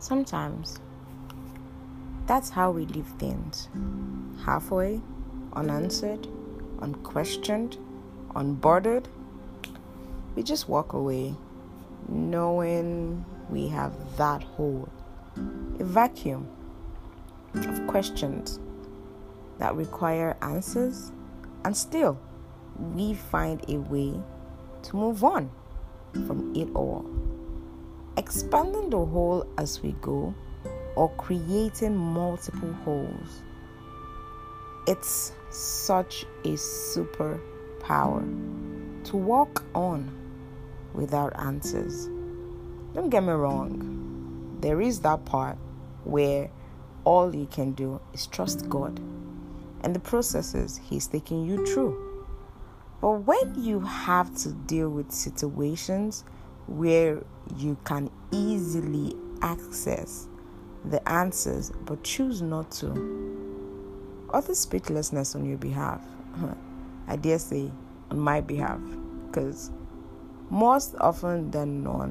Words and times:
Sometimes 0.00 0.80
that's 2.26 2.48
how 2.48 2.70
we 2.70 2.86
leave 2.86 3.06
things 3.18 3.68
halfway, 4.46 5.02
unanswered, 5.52 6.26
unquestioned, 6.80 7.76
unbothered. 8.34 9.04
We 10.34 10.42
just 10.42 10.70
walk 10.70 10.94
away 10.94 11.34
knowing 12.08 13.26
we 13.50 13.68
have 13.68 13.92
that 14.16 14.42
hole, 14.42 14.88
a 15.78 15.84
vacuum 15.84 16.48
of 17.52 17.86
questions 17.86 18.58
that 19.58 19.74
require 19.74 20.34
answers, 20.40 21.12
and 21.66 21.76
still 21.76 22.18
we 22.94 23.12
find 23.12 23.62
a 23.68 23.76
way 23.76 24.18
to 24.82 24.96
move 24.96 25.22
on 25.22 25.50
from 26.26 26.56
it 26.56 26.68
all. 26.74 27.04
Expanding 28.20 28.90
the 28.90 28.98
hole 28.98 29.46
as 29.56 29.82
we 29.82 29.92
go 30.02 30.34
or 30.94 31.08
creating 31.16 31.96
multiple 31.96 32.74
holes. 32.84 33.40
It's 34.86 35.32
such 35.48 36.26
a 36.44 36.48
superpower 36.48 38.20
to 39.04 39.16
walk 39.16 39.64
on 39.74 40.14
without 40.92 41.32
answers. 41.40 42.10
Don't 42.92 43.08
get 43.08 43.22
me 43.22 43.32
wrong, 43.32 44.58
there 44.60 44.82
is 44.82 45.00
that 45.00 45.24
part 45.24 45.56
where 46.04 46.50
all 47.04 47.34
you 47.34 47.46
can 47.46 47.72
do 47.72 48.02
is 48.12 48.26
trust 48.26 48.68
God 48.68 49.00
and 49.80 49.94
the 49.94 50.00
processes 50.00 50.78
He's 50.90 51.06
taking 51.06 51.46
you 51.46 51.64
through. 51.64 52.26
But 53.00 53.12
when 53.22 53.64
you 53.64 53.80
have 53.80 54.36
to 54.42 54.52
deal 54.52 54.90
with 54.90 55.10
situations 55.10 56.24
where 56.70 57.22
you 57.56 57.76
can 57.84 58.08
easily 58.30 59.14
access 59.42 60.28
the 60.84 61.06
answers 61.08 61.72
but 61.84 62.02
choose 62.04 62.40
not 62.40 62.70
to, 62.70 62.88
utter 64.32 64.54
speechlessness 64.54 65.34
on 65.34 65.44
your 65.44 65.58
behalf, 65.58 66.00
I 67.08 67.16
dare 67.16 67.38
say 67.38 67.70
on 68.10 68.20
my 68.20 68.40
behalf, 68.40 68.80
because 69.26 69.72
most 70.48 70.94
often 71.00 71.50
than 71.50 71.82
not, 71.82 72.10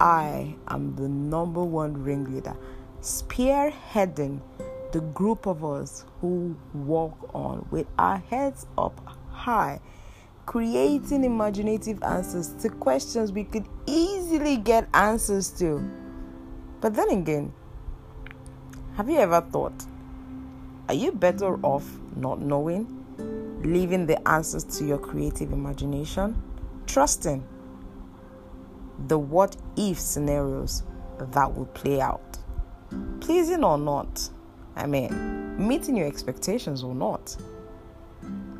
I 0.00 0.54
am 0.68 0.94
the 0.96 1.08
number 1.08 1.62
one 1.62 2.02
ringleader, 2.02 2.56
spearheading 3.00 4.40
the 4.92 5.00
group 5.00 5.46
of 5.46 5.64
us 5.64 6.04
who 6.20 6.56
walk 6.72 7.30
on 7.34 7.66
with 7.70 7.86
our 7.98 8.18
heads 8.18 8.66
up 8.78 9.00
high, 9.30 9.80
creating 10.46 11.24
imaginative 11.24 12.02
answers 12.02 12.48
to 12.62 12.68
questions 12.68 13.32
we 13.32 13.44
could 13.44 13.66
easily 13.86 14.56
get 14.56 14.88
answers 14.94 15.50
to. 15.58 15.78
But 16.80 16.94
then 16.94 17.10
again, 17.10 17.52
have 18.96 19.08
you 19.08 19.18
ever 19.18 19.40
thought, 19.40 19.84
are 20.88 20.94
you 20.94 21.12
better 21.12 21.56
off 21.64 21.88
not 22.16 22.40
knowing, 22.40 22.86
leaving 23.62 24.06
the 24.06 24.26
answers 24.28 24.64
to 24.78 24.84
your 24.84 24.98
creative 24.98 25.52
imagination, 25.52 26.40
trusting 26.86 27.44
the 29.08 29.18
what 29.18 29.56
if 29.76 29.98
scenarios 29.98 30.82
that 31.18 31.56
will 31.56 31.66
play 31.66 32.00
out. 32.00 32.38
Pleasing 33.20 33.64
or 33.64 33.78
not, 33.78 34.28
I 34.76 34.86
mean, 34.86 35.66
meeting 35.66 35.96
your 35.96 36.06
expectations 36.06 36.82
or 36.82 36.94
not. 36.94 37.36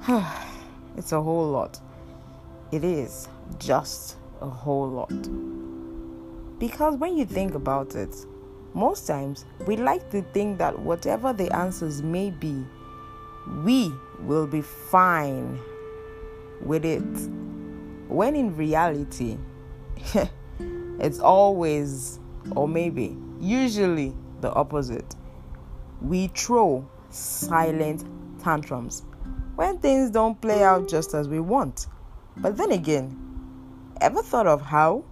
it's 0.96 1.12
a 1.12 1.20
whole 1.20 1.48
lot. 1.50 1.80
It 2.70 2.84
is 2.84 3.28
just 3.58 4.16
a 4.40 4.48
whole 4.48 4.88
lot. 4.88 5.28
Because 6.58 6.96
when 6.96 7.16
you 7.16 7.24
think 7.24 7.54
about 7.54 7.94
it, 7.94 8.14
most 8.74 9.06
times 9.06 9.44
we 9.66 9.76
like 9.76 10.10
to 10.10 10.22
think 10.22 10.58
that 10.58 10.78
whatever 10.78 11.32
the 11.32 11.54
answers 11.54 12.02
may 12.02 12.30
be, 12.30 12.64
we 13.64 13.92
will 14.20 14.46
be 14.46 14.62
fine 14.62 15.58
with 16.60 16.84
it. 16.84 17.02
When 18.08 18.36
in 18.36 18.56
reality, 18.56 19.38
it's 20.98 21.18
always, 21.18 22.20
or 22.54 22.68
maybe, 22.68 23.16
usually 23.40 24.14
the 24.40 24.52
opposite. 24.52 25.14
We 26.00 26.28
throw 26.28 26.88
silent 27.10 28.04
tantrums 28.42 29.02
when 29.62 29.78
things 29.78 30.10
don't 30.10 30.40
play 30.40 30.64
out 30.64 30.88
just 30.88 31.14
as 31.14 31.28
we 31.28 31.38
want. 31.38 31.86
But 32.38 32.56
then 32.56 32.72
again, 32.72 33.16
ever 34.00 34.20
thought 34.20 34.48
of 34.48 34.60
how 34.60 35.04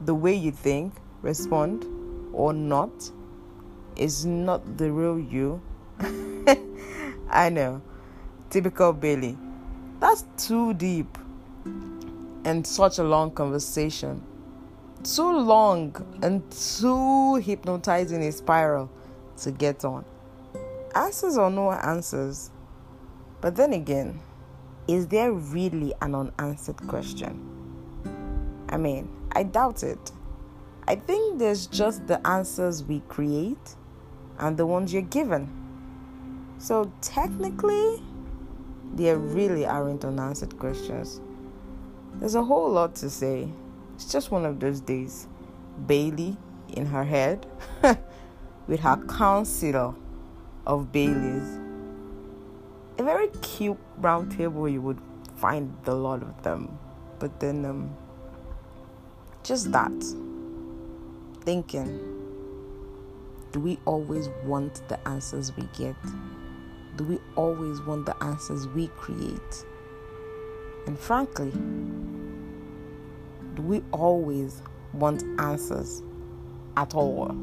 the 0.00 0.14
way 0.14 0.32
you 0.32 0.52
think, 0.52 0.94
respond, 1.22 1.84
or 2.32 2.52
not 2.52 3.10
is 3.96 4.24
not 4.24 4.78
the 4.78 4.92
real 4.92 5.18
you? 5.18 5.60
I 7.28 7.48
know. 7.48 7.82
Typical 8.48 8.92
Bailey. 8.92 9.36
That's 9.98 10.24
too 10.36 10.74
deep 10.74 11.18
and 12.44 12.64
such 12.64 13.00
a 13.00 13.02
long 13.02 13.32
conversation. 13.32 14.22
Too 15.02 15.36
long 15.36 15.96
and 16.22 16.48
too 16.52 17.34
hypnotizing 17.36 18.22
a 18.22 18.30
spiral 18.30 18.88
to 19.38 19.50
get 19.50 19.84
on. 19.84 20.04
Answers 20.94 21.36
or 21.36 21.50
no 21.50 21.72
answers. 21.72 22.52
But 23.44 23.56
then 23.56 23.74
again, 23.74 24.20
is 24.88 25.08
there 25.08 25.30
really 25.30 25.92
an 26.00 26.14
unanswered 26.14 26.78
question? 26.88 27.44
I 28.70 28.78
mean, 28.78 29.06
I 29.32 29.42
doubt 29.42 29.82
it. 29.82 30.12
I 30.88 30.96
think 30.96 31.38
there's 31.38 31.66
just 31.66 32.06
the 32.06 32.26
answers 32.26 32.82
we 32.82 33.00
create 33.00 33.76
and 34.38 34.56
the 34.56 34.64
ones 34.64 34.94
you're 34.94 35.02
given. 35.02 35.52
So 36.56 36.90
technically, 37.02 38.02
there 38.94 39.18
really 39.18 39.66
aren't 39.66 40.06
unanswered 40.06 40.58
questions. 40.58 41.20
There's 42.14 42.36
a 42.36 42.42
whole 42.42 42.70
lot 42.70 42.94
to 42.94 43.10
say. 43.10 43.50
It's 43.96 44.10
just 44.10 44.30
one 44.30 44.46
of 44.46 44.58
those 44.58 44.80
days. 44.80 45.28
Bailey 45.86 46.38
in 46.70 46.86
her 46.86 47.04
head 47.04 47.46
with 48.66 48.80
her 48.80 48.96
council 49.06 49.94
of 50.66 50.90
Baileys. 50.92 51.63
A 52.96 53.02
very 53.02 53.28
cute 53.42 53.78
round 53.98 54.30
table, 54.36 54.68
you 54.68 54.80
would 54.80 55.00
find 55.36 55.74
a 55.86 55.94
lot 55.94 56.22
of 56.22 56.42
them. 56.42 56.78
But 57.18 57.40
then, 57.40 57.64
um, 57.64 57.96
just 59.42 59.72
that. 59.72 59.92
Thinking, 61.40 61.98
do 63.52 63.60
we 63.60 63.78
always 63.84 64.28
want 64.44 64.88
the 64.88 65.08
answers 65.08 65.56
we 65.56 65.64
get? 65.76 65.96
Do 66.96 67.04
we 67.04 67.18
always 67.36 67.80
want 67.82 68.06
the 68.06 68.16
answers 68.22 68.66
we 68.68 68.86
create? 68.88 69.64
And 70.86 70.98
frankly, 70.98 71.50
do 73.54 73.62
we 73.62 73.82
always 73.92 74.62
want 74.92 75.22
answers 75.38 76.02
at 76.76 76.94
all? 76.94 77.36